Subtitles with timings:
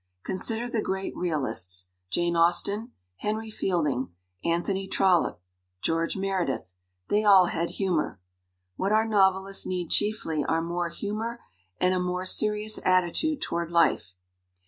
[0.23, 4.09] Consider the great realists Jane Austen, Henry Fielding,
[4.43, 5.39] Anthony Trollope,
[5.83, 6.73] George Meredith
[7.09, 8.19] they all had humor.
[8.77, 11.41] What our novelists need chiefly are more humor
[11.79, 14.15] and a more serious attitude toward life.